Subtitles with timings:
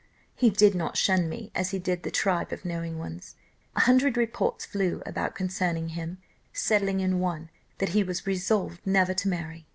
[0.35, 3.35] He did not shun me as he did the tribe of knowing ones;
[3.75, 6.17] a hundred reports flew about concerning him,
[6.51, 9.67] settling in one, that he was resolved never to marry.